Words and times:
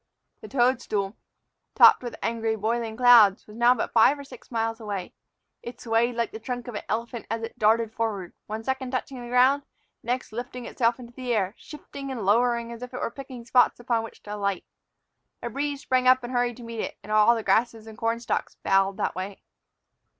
The 0.41 0.47
toad 0.47 0.81
stool, 0.81 1.15
topped 1.75 2.01
with 2.01 2.15
angry, 2.23 2.55
boiling 2.55 2.97
clouds, 2.97 3.45
was 3.45 3.55
now 3.55 3.75
but 3.75 3.91
five 3.93 4.17
or 4.17 4.23
six 4.23 4.49
miles 4.49 4.79
away. 4.79 5.13
It 5.61 5.79
swayed 5.79 6.15
like 6.15 6.31
the 6.31 6.39
trunk 6.39 6.67
of 6.67 6.73
an 6.73 6.81
elephant 6.89 7.27
as 7.29 7.43
it 7.43 7.59
darted 7.59 7.93
forward, 7.93 8.33
one 8.47 8.63
second 8.63 8.89
touching 8.89 9.21
the 9.21 9.27
ground, 9.29 9.61
the 10.01 10.07
next 10.07 10.31
lifting 10.31 10.65
itself 10.65 10.99
into 10.99 11.13
the 11.13 11.35
air, 11.35 11.53
shifting 11.55 12.09
and 12.11 12.25
lowering 12.25 12.71
as 12.71 12.81
if 12.81 12.95
it 12.95 12.99
were 12.99 13.11
picking 13.11 13.45
spots 13.45 13.79
upon 13.79 14.01
which 14.01 14.23
to 14.23 14.33
alight. 14.33 14.65
A 15.43 15.51
breeze 15.51 15.81
sprang 15.81 16.07
up 16.07 16.23
and 16.23 16.33
hurried 16.33 16.57
to 16.57 16.63
meet 16.63 16.79
it, 16.79 16.97
and 17.03 17.11
all 17.11 17.35
the 17.35 17.43
grass 17.43 17.75
and 17.75 17.95
corn 17.95 18.19
stalks 18.19 18.55
bowed 18.63 18.97
that 18.97 19.13
way. 19.13 19.43